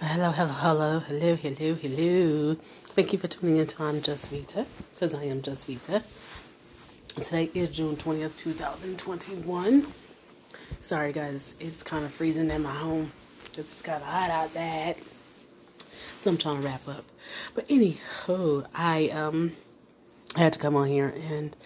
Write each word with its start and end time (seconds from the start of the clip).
Hello, 0.00 0.32
hello, 0.32 0.52
hello, 0.52 0.98
hello, 0.98 1.36
hello, 1.36 1.74
hello. 1.74 2.54
Thank 2.54 3.12
you 3.12 3.18
for 3.18 3.28
tuning 3.28 3.58
in 3.58 3.68
to 3.68 3.82
I'm 3.84 4.02
Just 4.02 4.28
Vita, 4.28 4.66
because 4.92 5.14
I 5.14 5.22
am 5.24 5.40
Just 5.40 5.68
Vita. 5.68 6.02
Today 7.14 7.48
is 7.54 7.70
June 7.70 7.96
20th, 7.96 8.36
2021. 8.36 9.86
Sorry, 10.80 11.12
guys, 11.12 11.54
it's 11.60 11.84
kind 11.84 12.04
of 12.04 12.12
freezing 12.12 12.50
in 12.50 12.64
my 12.64 12.72
home. 12.72 13.12
It's 13.56 13.82
kind 13.82 14.02
of 14.02 14.08
hot 14.08 14.30
outside. 14.30 14.96
So 16.22 16.30
I'm 16.32 16.38
trying 16.38 16.60
to 16.60 16.66
wrap 16.66 16.88
up. 16.88 17.04
But 17.54 17.68
anywho, 17.68 18.66
I 18.74 19.10
um 19.10 19.52
had 20.34 20.54
to 20.54 20.58
come 20.58 20.74
on 20.74 20.88
here 20.88 21.14
and 21.30 21.56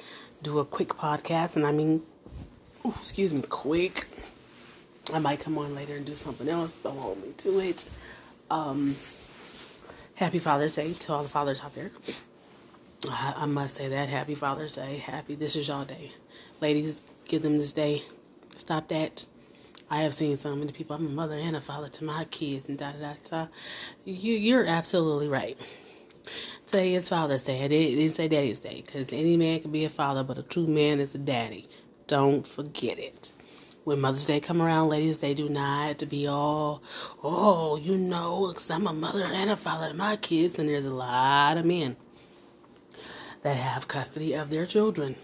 do 0.43 0.59
a 0.59 0.67
quick 0.67 0.89
podcast, 0.91 1.57
and 1.57 1.67
I 1.67 1.73
mean, 1.73 2.03
excuse 2.85 3.33
me, 3.33 3.41
quick. 3.41 4.07
I 5.13 5.19
might 5.19 5.41
come 5.41 5.57
on 5.57 5.75
later 5.75 5.97
and 5.97 6.05
do 6.05 6.15
something 6.15 6.49
else. 6.49 6.71
Don't 6.83 6.99
hold 6.99 7.23
me 7.23 7.33
to 7.39 7.61
it. 7.61 7.89
Um, 8.51 8.95
happy 10.15 10.39
Father's 10.39 10.75
Day 10.75 10.93
to 10.93 11.13
all 11.15 11.23
the 11.23 11.29
fathers 11.29 11.63
out 11.63 11.73
there. 11.73 11.91
I, 13.11 13.35
I 13.39 13.47
must 13.47 13.77
say 13.77 13.89
that. 13.89 14.09
Happy 14.11 14.35
Father's 14.35 14.75
Day. 14.75 14.99
Happy, 14.99 15.35
this 15.35 15.57
is 15.57 15.69
y'all 15.69 15.85
day. 15.85 16.13
Ladies, 16.61 17.01
give 17.27 17.43
them 17.43 17.57
this 17.57 17.73
day. 17.73 18.03
Stop 18.57 18.89
that. 18.89 19.25
I 19.91 20.03
have 20.03 20.13
seen 20.13 20.37
so 20.37 20.55
many 20.55 20.73
people. 20.73 20.97
I'm 20.97 21.07
a 21.07 21.11
mother 21.11 21.37
and 21.37 21.57
a 21.57 21.61
father 21.61 21.89
to 21.89 22.05
my 22.05 22.25
kids 22.25 22.69
and 22.69 22.77
da 22.77 22.93
da 22.93 22.99
da 22.99 23.15
da. 23.25 23.47
You, 24.05 24.35
you're 24.35 24.67
absolutely 24.67 25.29
right. 25.29 25.57
Today 26.67 26.93
is 26.95 27.09
Father's 27.09 27.43
Day. 27.43 27.65
I 27.65 27.69
didn't 27.69 28.15
say 28.15 28.29
Daddy's 28.29 28.61
Day 28.61 28.83
because 28.85 29.11
any 29.15 29.39
man 29.39 29.61
can 29.61 29.71
be 29.71 29.87
a 29.87 29.89
father, 29.89 30.23
but 30.23 30.37
a 30.37 30.43
true 30.43 30.67
man 30.67 31.01
is 31.01 31.15
a 31.15 31.19
daddy. 31.19 31.67
Don't 32.07 32.47
forget 32.47 32.99
it 32.99 33.33
when 33.89 34.03
Mother's 34.03 34.27
Day 34.27 34.39
come 34.39 34.61
around, 34.61 34.91
ladies, 34.91 35.19
they 35.19 35.33
do 35.33 35.49
not 35.49 35.97
to 35.99 36.05
be 36.05 36.27
all, 36.27 36.83
oh, 37.25 37.77
you 37.77 37.97
know, 37.97 38.49
because 38.49 38.71
I'm 38.71 38.87
a 38.87 38.93
mother 38.93 39.25
and 39.25 39.51
a 39.51 39.57
father 39.57 39.89
to 39.89 39.97
my 39.97 40.17
kids, 40.17 40.59
and 40.59 40.69
there's 40.69 40.85
a 40.85 40.95
lot 40.95 41.57
of 41.57 41.65
men 41.65 41.97
that 43.43 43.57
have 43.57 43.89
custody 43.89 44.35
of 44.35 44.51
their 44.51 44.67
children, 44.67 45.17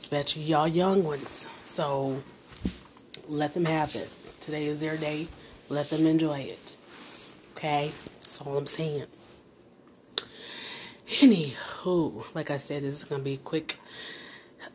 especially 0.00 0.42
y'all 0.42 0.68
young 0.68 1.02
ones. 1.02 1.48
So 1.64 2.22
let 3.28 3.52
them 3.52 3.64
have 3.64 3.96
it. 3.96 4.08
Today 4.40 4.66
is 4.66 4.78
their 4.78 4.96
day. 4.96 5.26
Let 5.68 5.90
them 5.90 6.06
enjoy 6.06 6.38
it. 6.38 6.76
Okay? 7.56 7.90
That's 8.20 8.40
all 8.40 8.56
I'm 8.56 8.66
saying. 8.66 9.06
Anywho, 11.08 12.32
like 12.32 12.52
I 12.52 12.58
said, 12.58 12.84
this 12.84 12.94
is 12.94 13.04
going 13.04 13.22
to 13.22 13.24
be 13.24 13.38
quick 13.38 13.80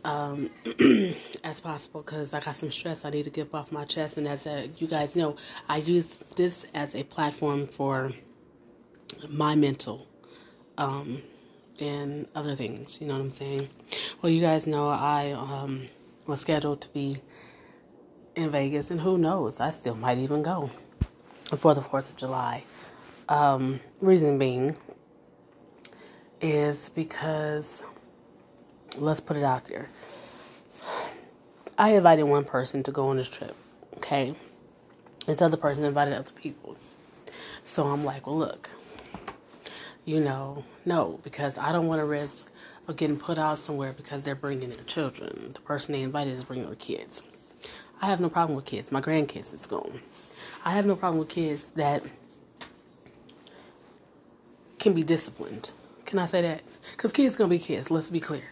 um, 0.03 0.49
as 1.43 1.61
possible 1.61 2.01
because 2.01 2.33
I 2.33 2.39
got 2.39 2.55
some 2.55 2.71
stress 2.71 3.05
I 3.05 3.09
need 3.09 3.23
to 3.23 3.29
get 3.29 3.53
off 3.53 3.71
my 3.71 3.85
chest. 3.85 4.17
And 4.17 4.27
as 4.27 4.45
a, 4.45 4.69
you 4.77 4.87
guys 4.87 5.15
know, 5.15 5.35
I 5.67 5.77
use 5.77 6.17
this 6.35 6.65
as 6.73 6.95
a 6.95 7.03
platform 7.03 7.67
for 7.67 8.11
my 9.27 9.55
mental 9.55 10.07
um, 10.77 11.21
and 11.79 12.27
other 12.35 12.55
things. 12.55 12.99
You 13.01 13.07
know 13.07 13.15
what 13.15 13.21
I'm 13.21 13.31
saying? 13.31 13.69
Well, 14.21 14.31
you 14.31 14.41
guys 14.41 14.67
know 14.67 14.89
I 14.89 15.31
um, 15.31 15.87
was 16.27 16.41
scheduled 16.41 16.81
to 16.81 16.89
be 16.89 17.21
in 18.35 18.51
Vegas, 18.51 18.89
and 18.89 19.01
who 19.01 19.17
knows, 19.17 19.59
I 19.59 19.69
still 19.69 19.95
might 19.95 20.17
even 20.17 20.43
go 20.43 20.69
for 21.57 21.73
the 21.73 21.81
4th 21.81 22.09
of 22.09 22.15
July. 22.15 22.63
Um, 23.27 23.79
reason 23.99 24.37
being 24.37 24.75
is 26.41 26.89
because 26.89 27.83
let's 28.99 29.21
put 29.21 29.37
it 29.37 29.43
out 29.43 29.65
there. 29.65 29.89
I 31.77 31.91
invited 31.91 32.23
one 32.23 32.45
person 32.45 32.83
to 32.83 32.91
go 32.91 33.07
on 33.07 33.17
this 33.17 33.29
trip, 33.29 33.55
okay? 33.97 34.35
This 35.25 35.41
other 35.41 35.57
person 35.57 35.83
invited 35.85 36.13
other 36.13 36.31
people. 36.31 36.75
So 37.63 37.87
I'm 37.87 38.03
like, 38.03 38.27
well, 38.27 38.37
look, 38.37 38.69
you 40.05 40.19
know, 40.19 40.65
no, 40.85 41.19
because 41.23 41.57
I 41.57 41.71
don't 41.71 41.87
want 41.87 42.01
to 42.01 42.05
risk 42.05 42.49
of 42.87 42.97
getting 42.97 43.17
put 43.17 43.37
out 43.37 43.59
somewhere 43.59 43.93
because 43.93 44.25
they're 44.25 44.35
bringing 44.35 44.69
their 44.69 44.83
children. 44.83 45.51
The 45.53 45.59
person 45.61 45.93
they 45.93 46.01
invited 46.01 46.37
is 46.37 46.43
bringing 46.43 46.65
their 46.65 46.75
kids. 46.75 47.23
I 48.01 48.07
have 48.07 48.19
no 48.19 48.29
problem 48.29 48.55
with 48.55 48.65
kids. 48.65 48.91
My 48.91 49.01
grandkids 49.01 49.53
is 49.53 49.65
going. 49.65 50.01
I 50.65 50.71
have 50.71 50.85
no 50.85 50.95
problem 50.95 51.19
with 51.19 51.29
kids 51.29 51.63
that 51.75 52.03
can 54.79 54.93
be 54.93 55.03
disciplined. 55.03 55.71
Can 56.05 56.19
I 56.19 56.25
say 56.25 56.41
that? 56.41 56.61
Because 56.91 57.11
kids 57.11 57.35
gonna 57.35 57.49
be 57.49 57.59
kids. 57.59 57.91
Let's 57.91 58.09
be 58.09 58.19
clear. 58.19 58.43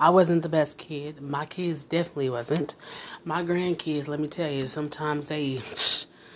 I 0.00 0.08
wasn't 0.08 0.42
the 0.42 0.48
best 0.48 0.78
kid. 0.78 1.20
My 1.20 1.44
kids 1.44 1.84
definitely 1.84 2.30
wasn't. 2.30 2.74
My 3.22 3.42
grandkids, 3.42 4.08
let 4.08 4.18
me 4.18 4.28
tell 4.28 4.50
you, 4.50 4.66
sometimes 4.66 5.28
they, 5.28 5.60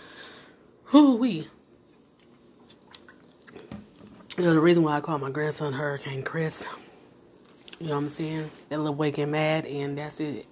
who 0.85 1.15
we. 1.15 1.47
You 4.37 4.43
know, 4.43 4.53
the 4.53 4.61
reason 4.61 4.83
why 4.83 4.97
I 4.97 5.01
call 5.01 5.17
my 5.17 5.31
grandson 5.31 5.73
Hurricane 5.73 6.21
Chris, 6.21 6.67
you 7.79 7.87
know 7.87 7.93
what 7.93 8.03
I'm 8.03 8.07
saying? 8.09 8.51
That 8.69 8.79
little 8.79 9.11
get 9.11 9.27
mad 9.27 9.65
and 9.65 9.97
that's 9.97 10.19
it. 10.19 10.45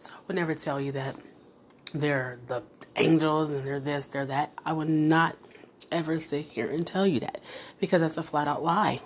So 0.00 0.12
I 0.14 0.18
would 0.26 0.34
never 0.36 0.56
tell 0.56 0.80
you 0.80 0.90
that 0.92 1.14
they're 1.94 2.40
the 2.48 2.62
angels 2.96 3.50
and 3.50 3.64
they're 3.64 3.78
this, 3.78 4.06
they're 4.06 4.26
that. 4.26 4.52
I 4.66 4.72
would 4.72 4.88
not 4.88 5.36
ever 5.92 6.18
sit 6.18 6.46
here 6.46 6.68
and 6.68 6.84
tell 6.84 7.06
you 7.06 7.20
that 7.20 7.42
because 7.78 8.00
that's 8.00 8.16
a 8.16 8.24
flat 8.24 8.48
out 8.48 8.64
lie. 8.64 9.02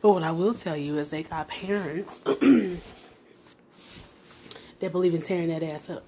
But 0.00 0.10
what 0.10 0.22
I 0.22 0.30
will 0.30 0.54
tell 0.54 0.76
you 0.76 0.96
is 0.98 1.10
they 1.10 1.24
got 1.24 1.48
parents 1.48 2.18
that 4.78 4.92
believe 4.92 5.14
in 5.14 5.22
tearing 5.22 5.48
that 5.48 5.62
ass 5.62 5.90
up. 5.90 6.04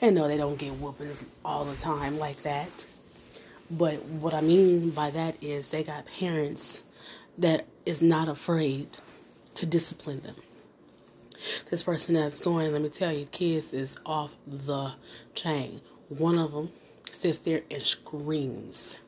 And 0.00 0.16
no, 0.16 0.26
they 0.26 0.36
don't 0.36 0.56
get 0.58 0.72
whoopings 0.72 1.22
all 1.44 1.64
the 1.64 1.76
time 1.76 2.18
like 2.18 2.42
that. 2.42 2.86
But 3.70 4.02
what 4.04 4.34
I 4.34 4.40
mean 4.40 4.90
by 4.90 5.10
that 5.10 5.36
is 5.42 5.68
they 5.68 5.84
got 5.84 6.06
parents 6.06 6.80
that 7.38 7.66
is 7.86 8.02
not 8.02 8.28
afraid 8.28 8.98
to 9.54 9.66
discipline 9.66 10.20
them. 10.22 10.36
This 11.70 11.84
person 11.84 12.14
that's 12.14 12.40
going, 12.40 12.72
let 12.72 12.82
me 12.82 12.88
tell 12.88 13.12
you, 13.12 13.26
kids 13.26 13.72
is 13.72 13.96
off 14.04 14.34
the 14.46 14.92
chain. 15.34 15.80
One 16.08 16.38
of 16.38 16.52
them 16.52 16.70
sits 17.12 17.38
there 17.38 17.62
and 17.70 17.82
screams 17.82 18.98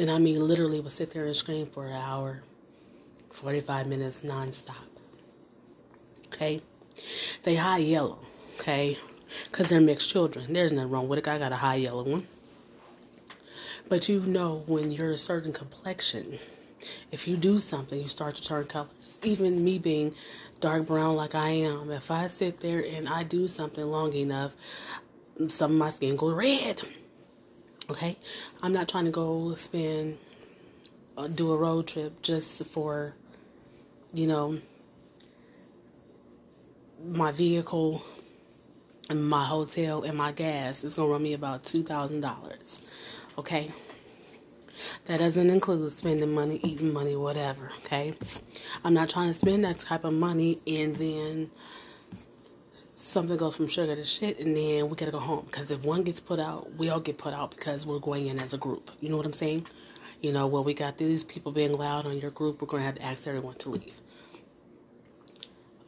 and 0.00 0.10
I 0.10 0.18
mean, 0.18 0.46
literally 0.46 0.80
would 0.80 0.92
sit 0.92 1.10
there 1.10 1.26
and 1.26 1.36
scream 1.36 1.66
for 1.66 1.86
an 1.86 1.92
hour, 1.92 2.42
45 3.32 3.86
minutes 3.86 4.22
nonstop. 4.22 4.74
Okay? 6.28 6.62
They 7.42 7.56
high 7.56 7.78
yellow. 7.78 8.18
Okay? 8.58 8.96
Because 9.44 9.68
they're 9.68 9.80
mixed 9.80 10.08
children. 10.08 10.52
There's 10.52 10.72
nothing 10.72 10.90
wrong 10.90 11.06
with 11.06 11.18
it. 11.18 11.28
I 11.28 11.38
got 11.38 11.52
a 11.52 11.56
high 11.56 11.76
yellow 11.76 12.04
one. 12.04 12.26
But 13.90 14.08
you 14.08 14.20
know, 14.20 14.62
when 14.66 14.90
you're 14.90 15.10
a 15.10 15.18
certain 15.18 15.52
complexion, 15.52 16.38
if 17.12 17.28
you 17.28 17.36
do 17.36 17.58
something, 17.58 18.00
you 18.00 18.08
start 18.08 18.36
to 18.36 18.42
turn 18.42 18.66
colors. 18.66 19.18
Even 19.22 19.62
me 19.62 19.78
being 19.78 20.14
dark 20.60 20.86
brown 20.86 21.14
like 21.14 21.34
I 21.34 21.50
am, 21.50 21.90
if 21.90 22.10
I 22.10 22.26
sit 22.26 22.60
there 22.60 22.82
and 22.82 23.06
I 23.06 23.22
do 23.22 23.46
something 23.48 23.84
long 23.84 24.14
enough, 24.14 24.52
some 25.48 25.72
of 25.72 25.76
my 25.76 25.90
skin 25.90 26.16
goes 26.16 26.34
red. 26.34 26.80
Okay, 27.90 28.16
I'm 28.62 28.72
not 28.72 28.88
trying 28.88 29.06
to 29.06 29.10
go 29.10 29.52
spend 29.54 30.16
uh, 31.16 31.26
do 31.26 31.50
a 31.50 31.56
road 31.56 31.88
trip 31.88 32.22
just 32.22 32.64
for 32.66 33.14
you 34.14 34.28
know 34.28 34.60
my 37.04 37.32
vehicle 37.32 38.04
and 39.08 39.28
my 39.28 39.44
hotel 39.44 40.04
and 40.04 40.16
my 40.16 40.30
gas 40.30 40.84
is 40.84 40.94
gonna 40.94 41.08
run 41.10 41.24
me 41.24 41.34
about 41.34 41.64
two 41.64 41.82
thousand 41.82 42.20
dollars. 42.20 42.80
Okay. 43.36 43.72
That 45.06 45.18
doesn't 45.18 45.50
include 45.50 45.90
spending 45.92 46.32
money, 46.32 46.60
eating 46.62 46.92
money, 46.92 47.16
whatever. 47.16 47.72
Okay. 47.84 48.14
I'm 48.84 48.94
not 48.94 49.10
trying 49.10 49.28
to 49.28 49.34
spend 49.34 49.64
that 49.64 49.80
type 49.80 50.04
of 50.04 50.12
money 50.12 50.60
and 50.66 50.94
then 50.94 51.50
something 53.00 53.36
goes 53.36 53.56
from 53.56 53.66
sugar 53.66 53.96
to 53.96 54.04
shit, 54.04 54.38
and 54.40 54.54
then 54.56 54.88
we 54.88 54.96
gotta 54.96 55.10
go 55.10 55.18
home. 55.18 55.46
Because 55.46 55.70
if 55.70 55.82
one 55.82 56.02
gets 56.02 56.20
put 56.20 56.38
out, 56.38 56.72
we 56.74 56.90
all 56.90 57.00
get 57.00 57.16
put 57.18 57.32
out 57.32 57.56
because 57.56 57.86
we're 57.86 57.98
going 57.98 58.26
in 58.26 58.38
as 58.38 58.52
a 58.52 58.58
group. 58.58 58.90
You 59.00 59.08
know 59.08 59.16
what 59.16 59.26
I'm 59.26 59.32
saying? 59.32 59.66
You 60.20 60.32
know, 60.32 60.46
well, 60.46 60.62
we 60.62 60.74
got 60.74 60.98
these 60.98 61.24
people 61.24 61.50
being 61.50 61.72
loud 61.72 62.04
on 62.06 62.18
your 62.18 62.30
group, 62.30 62.60
we're 62.60 62.68
gonna 62.68 62.82
have 62.84 62.96
to 62.96 63.02
ask 63.02 63.26
everyone 63.26 63.54
to 63.56 63.70
leave. 63.70 63.94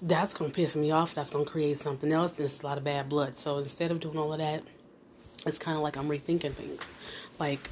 That's 0.00 0.32
gonna 0.34 0.50
piss 0.50 0.74
me 0.74 0.90
off. 0.90 1.14
That's 1.14 1.30
gonna 1.30 1.44
create 1.44 1.76
something 1.76 2.10
else, 2.10 2.38
and 2.38 2.46
it's 2.46 2.62
a 2.62 2.66
lot 2.66 2.78
of 2.78 2.84
bad 2.84 3.08
blood. 3.08 3.36
So 3.36 3.58
instead 3.58 3.90
of 3.90 4.00
doing 4.00 4.16
all 4.16 4.32
of 4.32 4.38
that, 4.38 4.62
it's 5.46 5.58
kind 5.58 5.76
of 5.76 5.82
like 5.82 5.96
I'm 5.96 6.08
rethinking 6.08 6.54
things. 6.54 6.80
Like, 7.38 7.68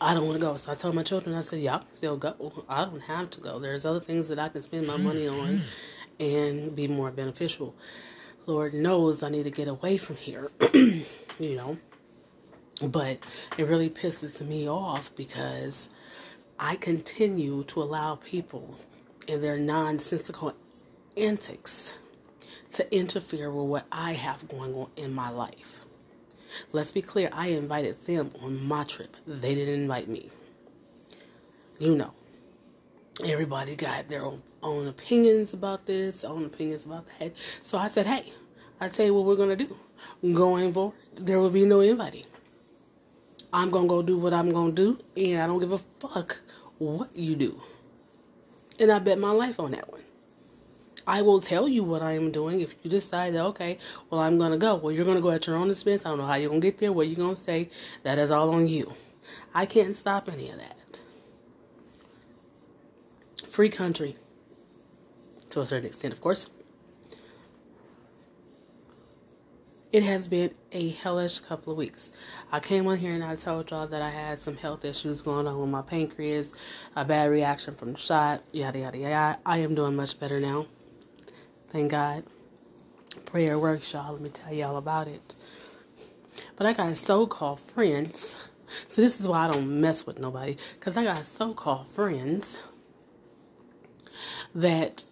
I 0.00 0.12
don't 0.12 0.26
want 0.26 0.40
to 0.40 0.44
go. 0.44 0.56
So 0.56 0.72
I 0.72 0.74
told 0.74 0.94
my 0.94 1.02
children, 1.04 1.36
I 1.36 1.40
said, 1.40 1.60
y'all 1.60 1.78
can 1.78 1.92
still 1.92 2.16
go. 2.16 2.64
I 2.68 2.84
don't 2.84 3.00
have 3.02 3.30
to 3.32 3.40
go. 3.40 3.58
There's 3.60 3.84
other 3.84 4.00
things 4.00 4.28
that 4.28 4.38
I 4.38 4.48
can 4.48 4.62
spend 4.62 4.86
my 4.86 4.96
money 4.96 5.28
on 5.28 5.60
mm-hmm. 5.60 6.22
and 6.22 6.74
be 6.74 6.88
more 6.88 7.10
beneficial. 7.10 7.74
Lord 8.46 8.74
knows 8.74 9.22
I 9.22 9.30
need 9.30 9.44
to 9.44 9.50
get 9.50 9.68
away 9.68 9.96
from 9.96 10.16
here, 10.16 10.50
you 10.74 11.56
know. 11.56 11.78
But 12.82 13.18
it 13.56 13.66
really 13.66 13.88
pisses 13.88 14.40
me 14.46 14.68
off 14.68 15.14
because 15.16 15.88
I 16.58 16.76
continue 16.76 17.64
to 17.64 17.82
allow 17.82 18.16
people 18.16 18.76
and 19.28 19.42
their 19.42 19.58
nonsensical 19.58 20.52
antics 21.16 21.96
to 22.72 22.94
interfere 22.94 23.50
with 23.50 23.66
what 23.66 23.86
I 23.90 24.12
have 24.12 24.46
going 24.48 24.74
on 24.74 24.88
in 24.96 25.14
my 25.14 25.30
life. 25.30 25.80
Let's 26.72 26.92
be 26.92 27.02
clear, 27.02 27.30
I 27.32 27.48
invited 27.48 28.04
them 28.06 28.32
on 28.42 28.66
my 28.66 28.84
trip. 28.84 29.16
They 29.26 29.54
didn't 29.54 29.74
invite 29.82 30.08
me. 30.08 30.28
You 31.78 31.94
know, 31.96 32.12
everybody 33.24 33.76
got 33.76 34.08
their 34.08 34.24
own, 34.24 34.42
own 34.62 34.88
opinions 34.88 35.52
about 35.52 35.86
this, 35.86 36.24
own 36.24 36.46
opinions 36.46 36.86
about 36.86 37.06
that. 37.18 37.32
So 37.62 37.78
I 37.78 37.88
said, 37.88 38.06
hey, 38.06 38.32
I 38.80 38.88
tell 38.88 39.06
you 39.06 39.14
what 39.14 39.24
we're 39.24 39.36
to 39.56 39.64
do. 39.64 39.76
Going 40.34 40.72
forward, 40.72 40.96
there 41.14 41.38
will 41.38 41.50
be 41.50 41.64
no 41.64 41.80
inviting. 41.80 42.24
I'm 43.52 43.70
to 43.84 43.88
go 43.88 44.02
do 44.02 44.18
what 44.18 44.34
I'm 44.34 44.50
to 44.74 44.82
do, 44.82 44.98
and 45.16 45.40
I 45.40 45.46
don't 45.46 45.60
give 45.60 45.70
a 45.70 45.78
fuck 45.78 46.40
what 46.78 47.14
you 47.14 47.36
do. 47.36 47.62
And 48.80 48.90
I 48.90 48.98
bet 48.98 49.18
my 49.18 49.30
life 49.30 49.60
on 49.60 49.70
that 49.70 49.88
one. 49.90 50.00
I 51.06 51.22
will 51.22 51.40
tell 51.40 51.68
you 51.68 51.84
what 51.84 52.02
I 52.02 52.12
am 52.12 52.32
doing 52.32 52.60
if 52.60 52.74
you 52.82 52.90
decide 52.90 53.34
that, 53.34 53.44
okay, 53.44 53.78
well, 54.10 54.20
I'm 54.20 54.38
to 54.50 54.56
go. 54.56 54.76
Well, 54.76 54.90
you're 54.90 55.04
to 55.16 55.22
go 55.22 55.30
at 55.30 55.46
your 55.46 55.56
own 55.56 55.70
expense. 55.70 56.04
I 56.04 56.08
don't 56.08 56.18
know 56.18 56.26
how 56.26 56.34
you're 56.34 56.48
to 56.62 56.66
get 56.66 56.78
there, 56.78 56.92
what 56.92 57.06
you're 57.06 57.16
to 57.36 57.40
say. 57.40 57.68
That 58.02 58.18
is 58.18 58.30
all 58.30 58.50
on 58.50 58.66
you. 58.66 58.92
I 59.54 59.66
can't 59.66 59.94
stop 59.94 60.28
any 60.28 60.50
of 60.50 60.56
that. 60.56 60.73
Free 63.48 63.68
country, 63.68 64.16
to 65.50 65.60
a 65.60 65.66
certain 65.66 65.86
extent, 65.86 66.12
of 66.12 66.20
course. 66.20 66.48
It 69.92 70.02
has 70.02 70.26
been 70.26 70.52
a 70.72 70.88
hellish 70.90 71.38
couple 71.38 71.70
of 71.70 71.78
weeks. 71.78 72.10
I 72.50 72.58
came 72.58 72.88
on 72.88 72.96
here 72.96 73.12
and 73.12 73.22
I 73.22 73.36
told 73.36 73.70
y'all 73.70 73.86
that 73.86 74.02
I 74.02 74.10
had 74.10 74.40
some 74.40 74.56
health 74.56 74.84
issues 74.84 75.22
going 75.22 75.46
on 75.46 75.56
with 75.56 75.70
my 75.70 75.82
pancreas, 75.82 76.52
a 76.96 77.04
bad 77.04 77.30
reaction 77.30 77.76
from 77.76 77.92
the 77.92 77.98
shot, 77.98 78.42
yada, 78.50 78.80
yada, 78.80 78.98
yada. 78.98 79.38
I 79.46 79.58
am 79.58 79.76
doing 79.76 79.94
much 79.94 80.18
better 80.18 80.40
now. 80.40 80.66
Thank 81.68 81.92
God. 81.92 82.24
Prayer 83.24 83.56
works, 83.56 83.92
y'all. 83.92 84.14
Let 84.14 84.20
me 84.20 84.30
tell 84.30 84.52
y'all 84.52 84.78
about 84.78 85.06
it. 85.06 85.36
But 86.56 86.66
I 86.66 86.72
got 86.72 86.96
so 86.96 87.28
called 87.28 87.60
friends. 87.60 88.34
So 88.88 89.00
this 89.00 89.20
is 89.20 89.28
why 89.28 89.46
I 89.46 89.52
don't 89.52 89.80
mess 89.80 90.04
with 90.04 90.18
nobody. 90.18 90.56
Because 90.74 90.96
I 90.96 91.04
got 91.04 91.24
so 91.24 91.54
called 91.54 91.88
friends 91.88 92.62
that 94.54 95.04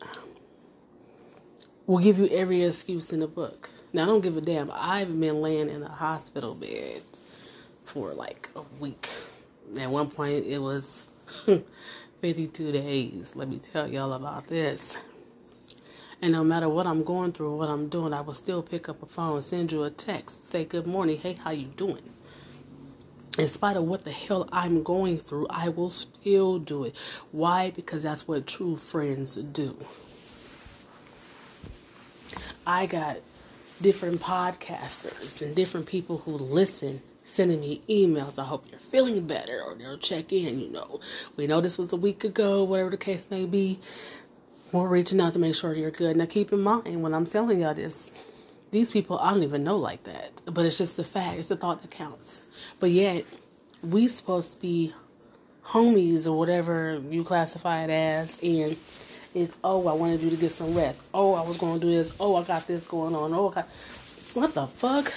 will 1.87 2.01
give 2.01 2.19
you 2.19 2.29
every 2.29 2.65
excuse 2.65 3.13
in 3.13 3.21
the 3.21 3.29
book. 3.29 3.71
Now, 3.93 4.05
I 4.05 4.07
don't 4.07 4.23
give 4.23 4.37
a 4.37 4.43
damn. 4.43 4.71
I've 4.75 5.19
been 5.21 5.43
laying 5.43 5.71
in 5.71 5.83
a 5.83 5.91
hospital 5.91 6.55
bed 6.55 7.03
for 7.85 8.15
like 8.15 8.51
a 8.57 8.63
week. 8.81 9.09
At 9.79 9.91
one 9.91 10.11
point, 10.11 10.47
it 10.47 10.61
was 10.61 11.09
52 12.23 12.73
days. 12.73 13.33
Let 13.37 13.49
me 13.49 13.59
tell 13.59 13.89
y'all 13.89 14.13
about 14.15 14.49
this. 14.49 14.99
And 16.23 16.33
no 16.33 16.45
matter 16.45 16.69
what 16.69 16.87
I'm 16.87 17.05
going 17.05 17.33
through 17.33 17.57
what 17.57 17.69
I'm 17.71 17.89
doing, 17.89 18.13
I 18.15 18.23
will 18.23 18.35
still 18.35 18.63
pick 18.63 18.89
up 18.89 19.03
a 19.03 19.07
phone, 19.07 19.43
send 19.43 19.73
you 19.73 19.85
a 19.85 19.91
text, 19.91 20.51
say 20.51 20.65
good 20.65 20.87
morning, 20.87 21.19
hey, 21.19 21.35
how 21.45 21.53
you 21.53 21.67
doing? 21.67 22.03
In 23.39 23.49
spite 23.49 23.77
of 23.77 23.85
what 23.85 24.05
the 24.05 24.13
hell 24.13 24.47
I'm 24.53 24.83
going 24.83 25.17
through, 25.17 25.47
I 25.49 25.71
will 25.71 25.91
still 25.91 26.59
do 26.59 26.85
it. 26.85 26.95
Why? 27.31 27.71
Because 27.71 28.03
that's 28.03 28.29
what 28.29 28.47
true 28.47 28.77
friends 28.77 29.37
do. 29.37 29.77
I 32.67 32.87
got 32.87 33.19
different 33.81 34.21
podcasters 34.21 35.41
and 35.43 35.57
different 35.57 35.87
people 35.87 36.19
who 36.19 36.33
listen 36.33 37.01
sending 37.25 37.61
me 37.61 37.81
emails. 37.89 38.39
I 38.39 38.45
hope 38.45 38.67
you're 38.71 38.79
feeling 38.79 39.27
better, 39.27 39.63
or 39.63 39.75
they'll 39.75 39.97
check 39.97 40.33
in. 40.33 40.61
You 40.61 40.71
know, 40.71 41.01
we 41.37 41.47
know 41.47 41.61
this 41.63 41.79
was 41.79 41.93
a 41.93 41.97
week 41.97 42.25
ago, 42.25 42.63
whatever 42.63 42.91
the 42.91 42.97
case 42.99 43.27
may 43.31 43.47
be. 43.47 43.79
We're 44.73 44.89
reaching 44.89 45.21
out 45.21 45.33
to 45.35 45.39
make 45.39 45.55
sure 45.55 45.75
you're 45.75 45.91
good. 45.91 46.17
Now, 46.17 46.27
keep 46.27 46.53
in 46.53 46.61
mind 46.61 47.03
when 47.03 47.15
I'm 47.15 47.27
telling 47.27 47.61
y'all 47.61 47.75
this, 47.75 48.13
these 48.73 48.91
people 48.91 49.19
I 49.19 49.33
don't 49.33 49.45
even 49.45 49.63
know 49.63 49.77
like 49.77 50.03
that, 50.05 50.43
but 50.47 50.67
it's 50.67 50.79
just 50.79 50.97
the 50.97 51.05
fact, 51.05 51.39
it's 51.39 51.49
the 51.49 51.57
thought 51.57 51.81
that 51.83 51.91
counts. 51.93 52.43
But 52.81 52.91
yet, 52.91 53.25
we 53.83 54.09
supposed 54.09 54.53
to 54.53 54.59
be 54.59 54.93
homies 55.65 56.27
or 56.27 56.37
whatever 56.37 57.01
you 57.09 57.23
classify 57.23 57.85
it 57.85 57.91
as, 57.91 58.39
and 58.43 58.77
it's 59.35 59.57
oh 59.63 59.87
I 59.87 59.93
wanted 59.93 60.23
you 60.23 60.31
to 60.31 60.37
get 60.37 60.53
some 60.53 60.75
rest. 60.75 61.01
Oh 61.15 61.35
I 61.35 61.47
was 61.47 61.59
going 61.59 61.79
to 61.79 61.87
do 61.87 61.93
this. 61.93 62.17
Oh 62.19 62.35
I 62.37 62.43
got 62.43 62.67
this 62.67 62.87
going 62.87 63.15
on. 63.15 63.33
Oh 63.33 63.51
I 63.51 63.55
got, 63.55 63.69
what 64.35 64.55
the 64.55 64.67
fuck? 64.67 65.13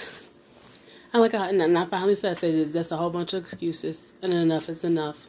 And 1.12 1.22
like 1.22 1.34
I 1.34 1.48
and 1.48 1.78
I 1.78 1.86
finally 1.86 2.14
said, 2.14 2.32
I 2.32 2.34
said 2.34 2.72
that's 2.72 2.92
a 2.92 2.96
whole 2.96 3.10
bunch 3.10 3.32
of 3.32 3.42
excuses, 3.42 4.00
and 4.22 4.32
enough 4.32 4.68
is 4.68 4.84
enough. 4.84 5.26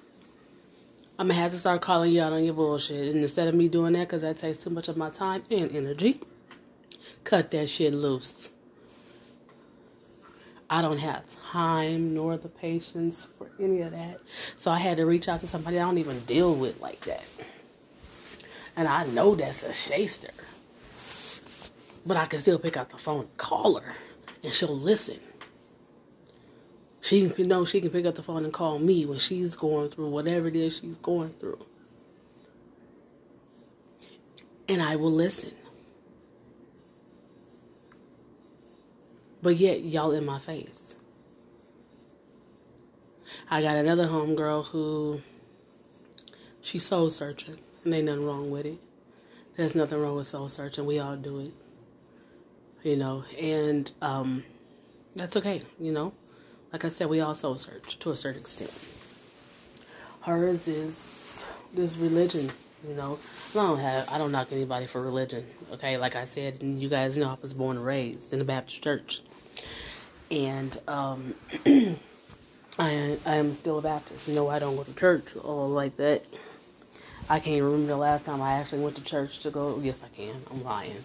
I'm 1.17 1.29
gonna 1.29 1.39
have 1.39 1.51
to 1.53 1.59
start 1.59 1.81
calling 1.81 2.11
you 2.11 2.21
out 2.21 2.33
on 2.33 2.43
your 2.43 2.53
bullshit. 2.53 3.13
And 3.13 3.23
instead 3.23 3.47
of 3.47 3.55
me 3.55 3.69
doing 3.69 3.93
that, 3.93 4.07
because 4.07 4.21
that 4.21 4.37
takes 4.37 4.59
too 4.59 4.69
much 4.69 4.87
of 4.87 4.97
my 4.97 5.09
time 5.09 5.43
and 5.49 5.75
energy, 5.75 6.19
cut 7.23 7.51
that 7.51 7.69
shit 7.69 7.93
loose. 7.93 8.51
I 10.69 10.81
don't 10.81 10.97
have 10.99 11.25
time 11.51 12.13
nor 12.13 12.37
the 12.37 12.49
patience 12.49 13.27
for 13.37 13.49
any 13.59 13.81
of 13.81 13.91
that. 13.91 14.19
So 14.57 14.69
I 14.71 14.79
had 14.79 14.97
to 14.97 15.05
reach 15.05 15.29
out 15.29 15.39
to 15.41 15.47
somebody 15.47 15.79
I 15.79 15.83
don't 15.85 15.97
even 15.97 16.19
deal 16.21 16.53
with 16.53 16.81
like 16.81 17.01
that. 17.01 17.25
And 18.75 18.87
I 18.87 19.05
know 19.07 19.35
that's 19.35 19.63
a 19.63 19.69
shaster. 19.69 20.31
But 22.05 22.17
I 22.17 22.25
can 22.25 22.39
still 22.39 22.59
pick 22.59 22.77
out 22.77 22.89
the 22.89 22.97
phone 22.97 23.21
and 23.21 23.37
call 23.37 23.79
her 23.79 23.93
and 24.43 24.53
she'll 24.53 24.77
listen. 24.77 25.17
She 27.01 27.19
you 27.19 27.45
know 27.45 27.63
she 27.65 27.79
can 27.79 27.91
pick 27.91 28.05
up 28.05 28.15
the 28.15 28.23
phone 28.23 28.43
and 28.43 28.53
call 28.53 28.79
me 28.79 29.05
when 29.05 29.19
she's 29.19 29.55
going 29.55 29.89
through 29.89 30.09
whatever 30.09 30.47
it 30.47 30.55
is 30.55 30.79
she's 30.79 30.97
going 30.97 31.29
through. 31.29 31.65
And 34.67 34.81
I 34.81 34.97
will 34.97 35.11
listen. 35.11 35.53
But 39.41 39.55
yet 39.55 39.83
y'all 39.83 40.11
in 40.11 40.25
my 40.25 40.39
face. 40.39 40.95
I 43.49 43.61
got 43.61 43.77
another 43.77 44.07
homegirl 44.07 44.65
who 44.67 45.21
she's 46.61 46.85
soul 46.85 47.09
searching. 47.09 47.57
And 47.83 47.93
ain't 47.93 48.05
nothing 48.05 48.25
wrong 48.25 48.51
with 48.51 48.65
it. 48.65 48.79
There's 49.55 49.75
nothing 49.75 50.01
wrong 50.01 50.15
with 50.15 50.27
soul 50.27 50.49
searching. 50.49 50.85
We 50.85 50.99
all 50.99 51.15
do 51.15 51.39
it. 51.39 51.53
You 52.83 52.95
know, 52.95 53.23
and 53.39 53.91
um 54.01 54.43
that's 55.15 55.35
okay, 55.37 55.63
you 55.79 55.91
know. 55.91 56.13
Like 56.71 56.85
I 56.85 56.89
said, 56.89 57.09
we 57.09 57.21
all 57.21 57.33
soul 57.33 57.55
search 57.55 57.97
to 57.99 58.11
a 58.11 58.15
certain 58.15 58.41
extent. 58.41 58.71
Hers 60.21 60.67
is 60.67 60.93
this 61.73 61.97
religion, 61.97 62.51
you 62.87 62.95
know. 62.95 63.19
I 63.51 63.53
don't 63.53 63.79
have 63.79 64.09
I 64.09 64.17
don't 64.17 64.31
knock 64.31 64.51
anybody 64.51 64.85
for 64.85 65.01
religion. 65.01 65.45
Okay, 65.73 65.97
like 65.97 66.15
I 66.15 66.25
said, 66.25 66.61
you 66.61 66.89
guys 66.89 67.17
know 67.17 67.29
I 67.29 67.37
was 67.41 67.53
born 67.53 67.77
and 67.77 67.85
raised 67.85 68.33
in 68.33 68.39
the 68.39 68.45
Baptist 68.45 68.83
church. 68.83 69.21
And 70.29 70.77
um 70.87 71.35
I 71.65 73.17
I 73.25 73.35
am 73.35 73.55
still 73.55 73.79
a 73.79 73.81
Baptist. 73.81 74.27
You 74.27 74.35
know 74.35 74.47
I 74.49 74.59
don't 74.59 74.75
go 74.75 74.83
to 74.83 74.95
church 74.95 75.35
or 75.41 75.67
like 75.67 75.95
that. 75.97 76.25
I 77.29 77.39
can't 77.39 77.61
remember 77.61 77.87
the 77.87 77.97
last 77.97 78.25
time 78.25 78.41
I 78.41 78.53
actually 78.53 78.83
went 78.83 78.95
to 78.95 79.03
church 79.03 79.39
to 79.39 79.51
go. 79.51 79.79
Yes, 79.81 79.99
I 80.03 80.15
can. 80.15 80.35
I'm 80.49 80.63
lying. 80.63 81.03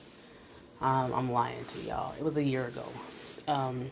Um, 0.81 1.13
I'm 1.15 1.33
lying 1.33 1.65
to 1.65 1.81
y'all. 1.81 2.15
It 2.19 2.25
was 2.25 2.37
a 2.37 2.43
year 2.43 2.67
ago. 2.67 2.85
Um, 3.49 3.91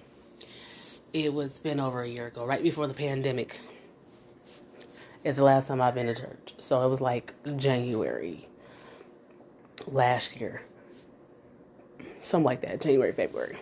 it 1.13 1.33
was 1.33 1.59
been 1.59 1.81
over 1.81 2.03
a 2.03 2.09
year 2.09 2.29
ago, 2.29 2.45
right 2.45 2.63
before 2.63 2.87
the 2.87 2.95
pandemic. 2.95 3.61
It's 5.23 5.37
the 5.37 5.45
last 5.45 5.69
time 5.69 5.81
I've 5.83 5.95
been 5.95 6.07
to 6.07 6.15
church. 6.15 6.55
So 6.59 6.83
it 6.85 6.89
was 6.89 7.01
like 7.01 7.35
January 7.57 8.49
last 9.87 10.37
year. 10.41 10.63
Something 12.21 12.45
like 12.45 12.63
that, 12.63 12.81
January, 12.81 13.13
February. 13.13 13.59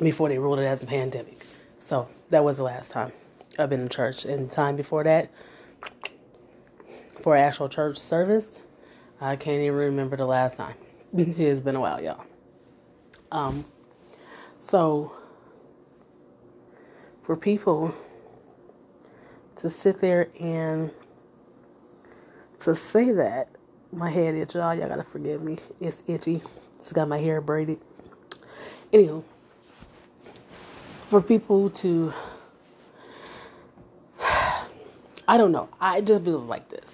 Before 0.00 0.28
they 0.28 0.38
ruled 0.38 0.58
it 0.58 0.64
as 0.64 0.82
a 0.82 0.86
pandemic. 0.86 1.44
So 1.86 2.08
that 2.30 2.44
was 2.44 2.58
the 2.58 2.64
last 2.64 2.90
time 2.90 3.12
I've 3.58 3.70
been 3.70 3.80
to 3.80 3.88
church. 3.88 4.24
And 4.24 4.50
time 4.50 4.76
before 4.76 5.04
that, 5.04 5.30
for 7.22 7.36
actual 7.36 7.68
church 7.68 7.96
service, 7.96 8.58
I 9.20 9.36
can't 9.36 9.60
even 9.60 9.74
remember 9.74 10.16
the 10.16 10.26
last 10.26 10.56
time. 10.56 10.74
it 11.16 11.36
has 11.36 11.60
been 11.60 11.76
a 11.76 11.80
while, 11.80 12.00
y'all. 12.02 12.24
Um, 13.32 13.64
so 14.68 15.12
for 17.22 17.36
people 17.36 17.94
to 19.64 19.70
sit 19.70 19.98
there 19.98 20.28
and 20.38 20.90
to 22.60 22.76
say 22.76 23.12
that 23.12 23.48
my 23.90 24.10
head 24.10 24.34
itch, 24.34 24.54
y'all, 24.54 24.74
y'all 24.74 24.88
gotta 24.88 25.02
forgive 25.02 25.42
me. 25.42 25.56
It's 25.80 26.02
itchy. 26.06 26.42
Just 26.80 26.92
got 26.92 27.08
my 27.08 27.16
hair 27.16 27.40
braided. 27.40 27.80
Anywho, 28.92 29.24
for 31.08 31.22
people 31.22 31.70
to, 31.70 32.12
I 34.20 35.38
don't 35.38 35.50
know. 35.50 35.70
I 35.80 36.02
just 36.02 36.22
believe 36.24 36.46
like 36.46 36.68
this. 36.68 36.90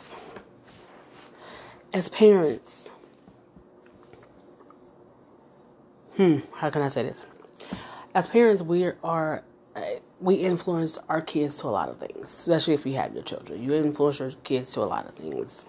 As 1.92 2.08
parents, 2.08 2.70
hmm, 6.16 6.38
how 6.54 6.70
can 6.70 6.82
I 6.82 6.88
say 6.88 7.02
this? 7.02 7.24
As 8.14 8.28
parents, 8.28 8.62
we 8.62 8.84
are 9.02 9.42
we 10.20 10.34
influence 10.36 10.98
our 11.08 11.20
kids 11.20 11.56
to 11.56 11.66
a 11.66 11.70
lot 11.70 11.88
of 11.88 11.98
things, 11.98 12.32
especially 12.38 12.74
if 12.74 12.84
you 12.84 12.94
have 12.94 13.14
your 13.14 13.22
children. 13.22 13.62
You 13.62 13.72
influence 13.74 14.18
your 14.18 14.32
kids 14.44 14.72
to 14.72 14.80
a 14.80 14.84
lot 14.84 15.06
of 15.06 15.14
things. 15.14 15.64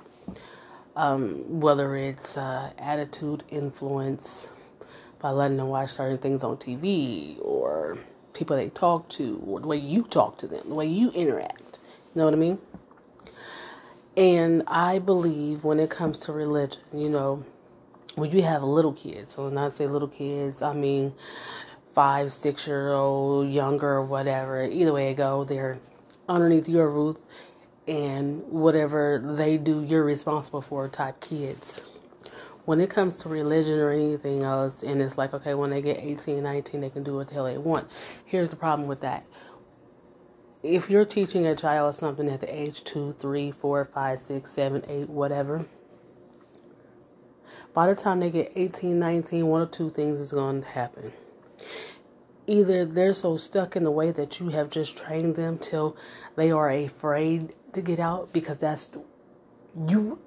Um, 0.95 1.61
whether 1.61 1.95
it's 1.95 2.35
uh, 2.35 2.71
attitude 2.77 3.43
influence 3.49 4.49
by 5.19 5.29
letting 5.29 5.57
them 5.57 5.67
watch 5.67 5.91
certain 5.91 6.17
things 6.17 6.43
on 6.43 6.57
TV 6.57 7.37
or 7.41 7.97
people 8.33 8.57
they 8.57 8.69
talk 8.69 9.07
to, 9.09 9.41
or 9.45 9.61
the 9.61 9.67
way 9.67 9.77
you 9.77 10.03
talk 10.03 10.37
to 10.39 10.47
them, 10.47 10.67
the 10.67 10.75
way 10.75 10.85
you 10.85 11.11
interact. 11.11 11.79
You 12.13 12.19
know 12.19 12.25
what 12.25 12.33
I 12.33 12.37
mean? 12.37 12.57
And 14.17 14.63
I 14.67 14.99
believe 14.99 15.63
when 15.63 15.79
it 15.79 15.89
comes 15.89 16.19
to 16.21 16.33
religion, 16.33 16.81
you 16.93 17.09
know, 17.09 17.45
when 18.15 18.31
you 18.31 18.41
have 18.41 18.63
little 18.63 18.91
kids, 18.91 19.35
so 19.35 19.45
when 19.45 19.57
I 19.57 19.69
say 19.69 19.87
little 19.87 20.09
kids, 20.09 20.61
I 20.61 20.73
mean 20.73 21.13
five, 21.93 22.31
six 22.31 22.67
year 22.67 22.89
old, 22.89 23.49
younger, 23.49 24.01
whatever. 24.01 24.63
Either 24.65 24.93
way 24.93 25.11
it 25.11 25.15
go, 25.15 25.43
they're 25.43 25.79
underneath 26.27 26.69
your 26.69 26.89
roof, 26.89 27.17
and 27.87 28.43
whatever 28.47 29.21
they 29.23 29.57
do, 29.57 29.83
you're 29.83 30.03
responsible 30.03 30.61
for. 30.61 30.87
Type 30.87 31.19
kids. 31.19 31.81
When 32.65 32.79
it 32.79 32.89
comes 32.89 33.15
to 33.19 33.29
religion 33.29 33.79
or 33.79 33.91
anything 33.91 34.43
else, 34.43 34.83
and 34.83 35.01
it's 35.01 35.17
like, 35.17 35.33
okay, 35.33 35.55
when 35.55 35.71
they 35.71 35.81
get 35.81 35.97
18, 35.97 36.43
19, 36.43 36.81
they 36.81 36.89
can 36.89 37.03
do 37.03 37.15
what 37.15 37.27
the 37.27 37.33
hell 37.33 37.45
they 37.45 37.57
want. 37.57 37.89
Here's 38.23 38.49
the 38.49 38.55
problem 38.55 38.87
with 38.87 39.01
that. 39.01 39.25
If 40.61 40.87
you're 40.87 41.05
teaching 41.05 41.47
a 41.47 41.55
child 41.55 41.95
something 41.95 42.29
at 42.29 42.39
the 42.39 42.55
age 42.55 42.83
two, 42.83 43.15
three, 43.17 43.51
four, 43.51 43.83
five, 43.83 44.19
six, 44.19 44.51
seven, 44.51 44.85
eight, 44.87 45.09
whatever, 45.09 45.65
by 47.73 47.87
the 47.91 47.99
time 47.99 48.19
they 48.19 48.29
get 48.29 48.51
18, 48.55 48.99
19, 48.99 49.47
one 49.47 49.61
or 49.61 49.65
two 49.65 49.89
things 49.89 50.19
is 50.19 50.31
going 50.31 50.61
to 50.61 50.67
happen 50.67 51.13
either 52.51 52.83
they're 52.83 53.13
so 53.13 53.37
stuck 53.37 53.77
in 53.77 53.83
the 53.85 53.91
way 53.91 54.11
that 54.11 54.39
you 54.39 54.49
have 54.49 54.69
just 54.69 54.97
trained 54.97 55.35
them 55.35 55.57
till 55.57 55.95
they 56.35 56.51
are 56.51 56.69
afraid 56.69 57.55
to 57.71 57.81
get 57.81 57.97
out 57.97 58.31
because 58.33 58.57
that's 58.57 58.89
you 59.87 60.19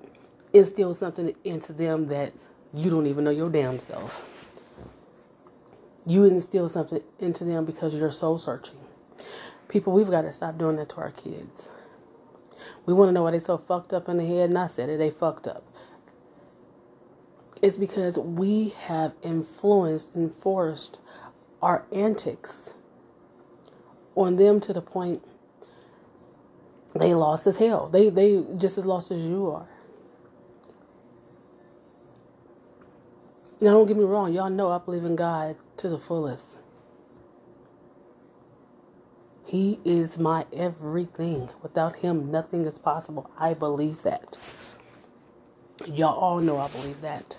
instill 0.55 0.95
something 0.95 1.35
into 1.45 1.73
them 1.75 2.09
that 2.09 2.33
you 2.73 2.89
don't 2.89 3.07
even 3.07 3.25
know 3.25 3.31
your 3.31 3.51
damn 3.51 3.79
self. 3.79 4.31
You 6.07 6.25
instill 6.25 6.69
something 6.69 7.03
into 7.19 7.45
them 7.45 7.67
because 7.67 7.95
you're 7.95 8.11
soul 8.11 8.39
searching. 8.39 8.79
People, 9.69 9.93
we've 9.93 10.11
got 10.11 10.23
to 10.23 10.33
stop 10.33 10.57
doing 10.57 10.77
that 10.77 10.89
to 10.91 10.97
our 10.97 11.11
kids. 11.11 11.69
We 12.87 12.95
want 12.95 13.09
to 13.11 13.13
know 13.13 13.23
why 13.23 13.33
they 13.33 13.39
so 13.39 13.59
fucked 13.59 13.93
up 13.93 14.09
in 14.09 14.17
the 14.17 14.27
head, 14.27 14.49
and 14.49 14.59
I 14.59 14.67
said 14.67 14.89
it, 14.89 14.99
they 14.99 15.11
fucked 15.11 15.47
up. 15.47 15.65
It's 17.61 17.77
because 17.79 18.19
we 18.19 18.71
have 18.81 19.15
influenced 19.23 20.15
and 20.15 20.35
forced 20.35 20.99
our 21.65 21.87
antics 21.93 22.73
on 24.17 24.37
them 24.37 24.61
to 24.61 24.75
the 24.75 24.83
point 24.83 25.23
they 26.95 27.15
lost 27.15 27.47
as 27.47 27.59
hell. 27.59 27.89
They 27.89 28.11
they 28.11 28.45
just 28.59 28.79
as 28.79 28.85
lost 28.87 29.11
as 29.13 29.21
you 29.21 29.51
are. 29.51 29.69
Now 33.61 33.73
don't 33.73 33.87
get 33.89 33.97
me 33.97 34.05
wrong, 34.05 34.33
y'all 34.35 34.51
know 34.51 34.71
I 34.73 34.79
believe 34.79 35.05
in 35.05 35.17
God 35.17 35.57
to 35.79 35.89
the 35.89 35.99
fullest. 35.99 36.59
He 39.47 39.81
is 39.85 40.19
my 40.19 40.47
everything. 40.53 41.51
Without 41.63 41.97
him 41.97 42.31
nothing 42.31 42.65
is 42.67 42.79
possible. 42.79 43.31
I 43.39 43.55
believe 43.55 44.03
that. 44.03 44.39
Y'all 45.87 46.19
all 46.19 46.41
know 46.41 46.59
I 46.59 46.69
believe 46.69 47.01
that. 47.03 47.37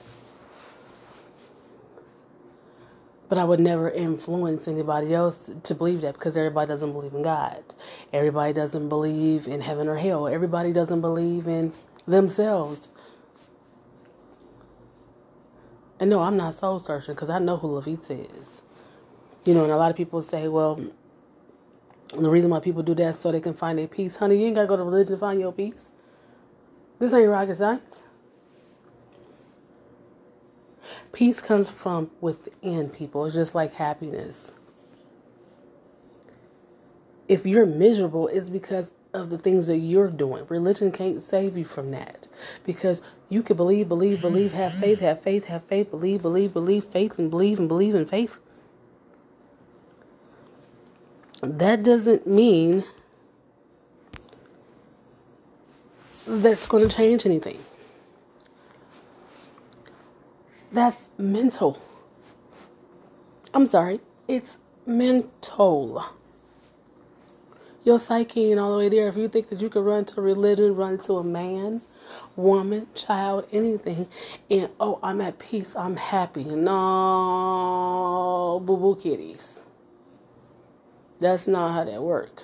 But 3.36 3.42
I 3.42 3.44
would 3.44 3.60
never 3.60 3.92
influence 3.92 4.65
anybody 4.65 5.13
else 5.13 5.50
to 5.63 5.75
believe 5.75 6.00
that 6.04 6.13
because 6.13 6.38
everybody 6.38 6.70
doesn't 6.70 6.94
believe 6.94 7.13
in 7.13 7.22
God. 7.22 7.65
Everybody 8.13 8.54
doesn't 8.54 8.88
believe 8.88 9.46
in 9.46 9.60
heaven 9.60 9.89
or 9.89 9.98
hell. 9.98 10.30
Everybody 10.30 10.72
doesn't 10.72 11.01
believe 11.01 11.46
in 11.46 11.74
themselves. 12.08 12.88
And 16.00 16.10
no, 16.10 16.22
I'm 16.22 16.38
not 16.38 16.58
soul 16.58 16.80
searching 16.80 17.13
because 17.13 17.30
I 17.30 17.39
know 17.39 17.58
who 17.58 17.68
Lavita 17.68 18.13
is. 18.13 18.62
You 19.44 19.54
know, 19.54 19.63
and 19.63 19.74
a 19.74 19.75
lot 19.75 19.92
of 19.92 19.98
people 19.98 20.22
say, 20.22 20.48
well, 20.48 20.80
the 22.18 22.30
reason 22.30 22.51
why 22.51 22.62
people 22.62 22.84
do 22.84 22.96
that 22.96 23.15
is 23.15 23.20
so 23.20 23.34
they 23.34 23.42
can 23.42 23.54
find 23.54 23.77
their 23.77 23.88
peace. 23.89 24.15
Honey, 24.15 24.39
you 24.39 24.46
ain't 24.46 24.56
got 24.56 24.62
to 24.62 24.68
go 24.70 24.77
to 24.77 24.84
religion 24.84 25.15
to 25.15 25.20
find 25.20 25.42
your 25.42 25.51
peace. 25.51 25.92
This 27.00 27.13
ain't 27.13 27.27
rocket 27.27 27.58
science. 27.58 27.98
Peace 31.15 31.39
comes 31.39 31.69
from 31.69 32.12
within 32.19 32.89
people. 32.89 33.25
It's 33.25 33.36
just 33.36 33.55
like 33.55 33.75
happiness. 33.75 34.51
If 37.29 37.45
you're 37.45 37.65
miserable, 37.65 38.27
it's 38.27 38.50
because 38.50 38.91
of 39.13 39.29
the 39.29 39.38
things 39.38 39.67
that 39.67 39.77
you're 39.77 40.10
doing. 40.10 40.45
Religion 40.50 40.91
can't 40.91 41.24
save 41.24 41.57
you 41.57 41.63
from 41.63 41.91
that. 41.91 42.27
Because 42.65 43.01
you 43.29 43.41
can 43.43 43.55
believe, 43.55 43.88
believe, 43.88 44.19
believe, 44.19 44.51
have 44.51 44.74
faith, 44.74 45.00
have 45.00 45.22
faith, 45.22 45.45
have 45.45 45.63
faith, 45.63 45.89
believe, 45.89 46.22
believe, 46.22 46.51
believe, 46.51 46.84
faith, 46.84 47.17
and 47.17 47.31
believe, 47.31 47.60
and 47.60 47.69
believe 47.69 47.95
in 47.95 48.05
faith. 48.05 48.38
That 51.39 51.81
doesn't 51.81 52.27
mean 52.27 52.84
that's 56.27 56.67
going 56.67 56.86
to 56.86 56.93
change 56.93 57.25
anything. 57.25 57.63
That's 60.75 60.98
mental. 61.17 61.82
I'm 63.53 63.65
sorry, 63.65 64.01
it's 64.27 64.58
mental. 64.86 66.05
Your 67.86 67.98
psyche 67.98 68.51
ain't 68.51 68.60
all 68.60 68.74
the 68.74 68.79
way 68.79 68.89
there. 68.89 69.08
If 69.08 69.15
you 69.15 69.29
think 69.29 69.48
that 69.48 69.62
you 69.62 69.70
could 69.70 69.86
run 69.86 70.03
to 70.03 70.20
religion, 70.22 70.75
run 70.75 70.98
to 70.98 71.13
a 71.13 71.24
man, 71.24 71.82
woman, 72.36 72.88
child, 72.94 73.48
anything, 73.53 74.10
and 74.51 74.67
oh, 74.77 75.00
I'm 75.01 75.22
at 75.22 75.39
peace, 75.39 75.74
I'm 75.77 75.96
happy. 75.96 76.44
No, 76.44 76.74
boo 78.65 78.75
boo 78.75 78.98
kitties. 78.98 79.62
That's 81.22 81.48
not 81.48 81.72
how 81.74 81.86
that 81.86 82.03
works. 82.03 82.44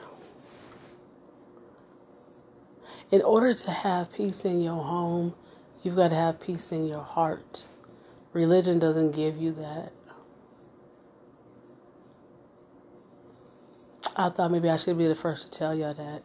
In 3.11 3.21
order 3.23 3.53
to 3.53 3.71
have 3.71 4.13
peace 4.13 4.45
in 4.45 4.61
your 4.61 4.81
home, 4.81 5.35
you've 5.83 5.97
got 5.97 6.11
to 6.11 6.15
have 6.15 6.39
peace 6.39 6.71
in 6.71 6.87
your 6.87 7.03
heart. 7.03 7.65
Religion 8.33 8.79
doesn't 8.79 9.11
give 9.11 9.37
you 9.37 9.51
that. 9.53 9.91
I 14.15 14.29
thought 14.29 14.51
maybe 14.51 14.69
I 14.69 14.77
should 14.77 14.97
be 14.97 15.07
the 15.07 15.15
first 15.15 15.51
to 15.51 15.57
tell 15.57 15.73
y'all 15.73 15.93
that. 15.93 16.23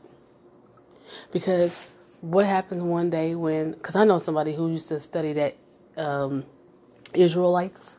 Because 1.33 1.87
what 2.21 2.47
happens 2.47 2.83
one 2.83 3.11
day 3.11 3.35
when, 3.35 3.73
because 3.73 3.97
I 3.97 4.05
know 4.05 4.19
somebody 4.19 4.55
who 4.55 4.71
used 4.71 4.89
to 4.89 5.01
study 5.01 5.33
that 5.35 5.57
um, 5.97 6.45
Israelites 7.15 7.97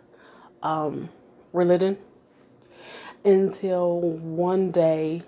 um, 0.62 1.10
religion 1.54 1.98
until 3.24 4.00
one 4.00 4.72
day 4.72 5.24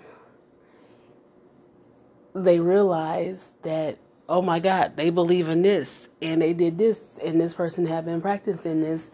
they 2.34 2.60
realized 2.60 3.52
that 3.62 3.98
oh 4.30 4.40
my 4.40 4.60
God, 4.60 4.96
they 4.96 5.10
believe 5.10 5.48
in 5.48 5.62
this 5.62 5.90
and 6.22 6.42
they 6.42 6.52
did 6.52 6.78
this, 6.78 6.98
and 7.22 7.40
this 7.40 7.54
person 7.54 7.86
had 7.86 8.04
been 8.04 8.20
practicing 8.20 8.82
this 8.82 9.04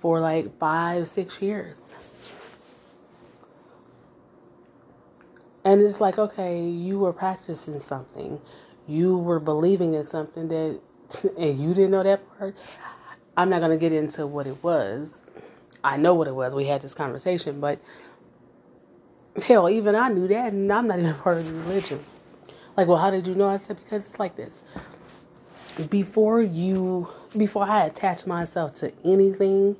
for 0.00 0.20
like 0.20 0.58
five, 0.58 1.08
six 1.08 1.40
years. 1.42 1.76
And 5.64 5.82
it's 5.82 6.00
like, 6.00 6.18
okay, 6.18 6.66
you 6.66 6.98
were 6.98 7.12
practicing 7.12 7.78
something, 7.80 8.40
you 8.86 9.18
were 9.18 9.40
believing 9.40 9.94
in 9.94 10.04
something 10.04 10.48
that, 10.48 10.80
and 11.38 11.58
you 11.60 11.74
didn't 11.74 11.90
know 11.90 12.02
that 12.02 12.38
part. 12.38 12.56
I'm 13.36 13.50
not 13.50 13.60
going 13.60 13.70
to 13.70 13.76
get 13.76 13.92
into 13.92 14.26
what 14.26 14.46
it 14.46 14.62
was. 14.64 15.08
I 15.84 15.96
know 15.96 16.14
what 16.14 16.26
it 16.26 16.34
was. 16.34 16.54
We 16.54 16.66
had 16.66 16.82
this 16.82 16.94
conversation, 16.94 17.60
but 17.60 17.78
hell, 19.42 19.68
even 19.68 19.94
I 19.94 20.08
knew 20.08 20.26
that, 20.28 20.52
and 20.52 20.72
I'm 20.72 20.86
not 20.88 20.98
even 20.98 21.14
part 21.14 21.38
of 21.38 21.46
the 21.46 21.52
religion. 21.52 22.04
Like, 22.76 22.88
well, 22.88 22.96
how 22.96 23.10
did 23.10 23.26
you 23.26 23.34
know? 23.34 23.48
I 23.48 23.58
said, 23.58 23.76
because 23.76 24.06
it's 24.06 24.18
like 24.18 24.36
this. 24.36 24.64
Before 25.86 26.42
you, 26.42 27.08
before 27.36 27.62
I 27.62 27.84
attach 27.84 28.26
myself 28.26 28.74
to 28.74 28.92
anything, 29.04 29.76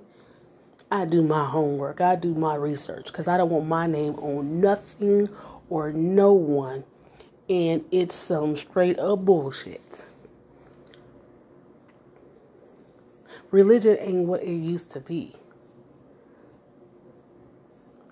I 0.91 1.05
do 1.05 1.23
my 1.23 1.45
homework. 1.45 2.01
I 2.01 2.15
do 2.15 2.35
my 2.35 2.55
research 2.55 3.07
because 3.07 3.27
I 3.27 3.37
don't 3.37 3.51
want 3.51 3.67
my 3.67 3.87
name 3.89 4.15
on 4.15 4.61
nothing 4.61 5.29
or 5.69 5.91
no 5.91 6.33
one. 6.33 6.85
And 7.49 7.85
it's 7.91 8.15
some 8.15 8.57
straight 8.57 8.99
up 8.99 9.25
bullshit. 9.25 10.05
Religion 13.51 13.97
ain't 14.01 14.27
what 14.27 14.43
it 14.43 14.53
used 14.53 14.91
to 14.93 15.01
be. 15.01 15.35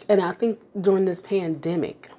And 0.09 0.21
I 0.21 0.33
think 0.33 0.59
during 0.81 1.05
this 1.05 1.21
pandemic, 1.21 2.11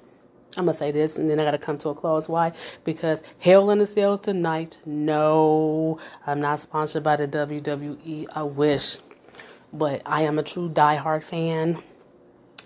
I'm 0.56 0.64
gonna 0.64 0.76
say 0.76 0.90
this 0.90 1.18
and 1.18 1.28
then 1.28 1.40
I 1.40 1.44
gotta 1.44 1.58
come 1.58 1.78
to 1.78 1.90
a 1.90 1.94
close. 1.94 2.28
Why? 2.28 2.52
Because 2.84 3.22
Hell 3.38 3.70
in 3.70 3.78
the 3.78 3.86
Cells 3.86 4.20
tonight. 4.20 4.78
No, 4.86 5.98
I'm 6.26 6.40
not 6.40 6.60
sponsored 6.60 7.02
by 7.02 7.16
the 7.16 7.28
WWE. 7.28 8.26
I 8.34 8.42
wish, 8.44 8.96
but 9.72 10.00
I 10.06 10.22
am 10.22 10.38
a 10.38 10.42
true 10.42 10.68
diehard 10.70 11.22
fan. 11.22 11.82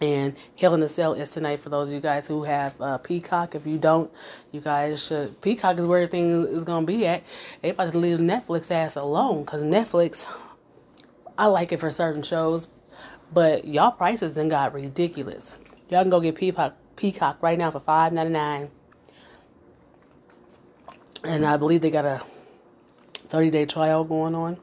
And 0.00 0.36
Hell 0.58 0.74
in 0.74 0.80
the 0.80 0.88
Cell 0.88 1.14
is 1.14 1.30
tonight 1.30 1.60
for 1.60 1.70
those 1.70 1.88
of 1.88 1.94
you 1.94 2.00
guys 2.00 2.26
who 2.28 2.44
have 2.44 2.80
uh, 2.80 2.98
Peacock. 2.98 3.54
If 3.54 3.66
you 3.66 3.78
don't, 3.78 4.12
you 4.52 4.60
guys 4.60 5.04
should. 5.04 5.40
Peacock 5.42 5.78
is 5.78 5.86
where 5.86 6.02
everything 6.02 6.46
is 6.46 6.64
gonna 6.64 6.86
be 6.86 7.06
at. 7.06 7.24
They 7.62 7.70
about 7.70 7.92
to 7.92 7.98
leave 7.98 8.18
Netflix 8.18 8.70
ass 8.70 8.96
alone 8.96 9.44
because 9.44 9.62
Netflix. 9.62 10.24
I 11.36 11.46
like 11.46 11.72
it 11.72 11.80
for 11.80 11.90
certain 11.90 12.22
shows, 12.22 12.68
but 13.32 13.64
y'all 13.64 13.90
prices 13.90 14.34
then 14.34 14.48
got 14.48 14.74
ridiculous 14.74 15.56
Y'all 15.92 16.00
can 16.00 16.10
go 16.10 16.20
get 16.20 16.34
Peacock, 16.36 16.74
Peacock 16.96 17.38
right 17.42 17.58
now 17.58 17.70
for 17.70 17.80
five 17.80 18.12
ninety 18.12 18.32
nine. 18.32 18.70
And 21.24 21.46
I 21.46 21.56
believe 21.56 21.82
they 21.82 21.90
got 21.90 22.04
a 22.04 22.22
30 23.32 23.50
day 23.50 23.64
trial 23.64 24.04
going 24.04 24.34
on. 24.34 24.58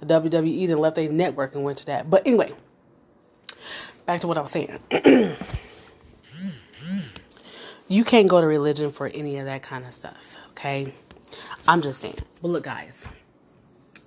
The 0.00 0.06
WWE 0.06 0.68
then 0.68 0.78
left 0.78 0.98
a 0.98 1.08
network 1.08 1.54
and 1.54 1.64
went 1.64 1.78
to 1.78 1.86
that. 1.86 2.08
But 2.08 2.26
anyway, 2.26 2.52
back 4.06 4.20
to 4.20 4.26
what 4.26 4.38
I 4.38 4.42
was 4.42 4.50
saying. 4.50 4.78
you 7.88 8.04
can't 8.04 8.28
go 8.28 8.40
to 8.40 8.46
religion 8.46 8.90
for 8.90 9.08
any 9.08 9.36
of 9.38 9.46
that 9.46 9.62
kind 9.62 9.84
of 9.84 9.92
stuff, 9.92 10.38
okay? 10.50 10.94
I'm 11.68 11.82
just 11.82 12.00
saying. 12.00 12.18
But 12.40 12.48
look, 12.48 12.64
guys, 12.64 13.06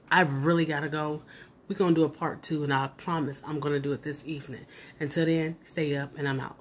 I 0.09 0.21
really 0.21 0.65
got 0.65 0.79
to 0.81 0.89
go. 0.89 1.21
We're 1.67 1.75
to 1.93 2.01
do 2.01 2.05
a 2.05 2.09
part 2.09 2.41
two, 2.41 2.63
and 2.63 2.73
I 2.73 2.87
promise 2.97 3.43
I'm 3.45 3.59
to 3.73 3.79
do 3.79 3.91
it 3.91 4.01
this 4.01 4.23
evening. 4.25 4.65
Until 4.99 5.25
then, 5.27 5.55
stay 5.63 5.95
up, 5.95 6.17
and 6.17 6.27
I'm 6.27 6.39
out. 6.39 6.57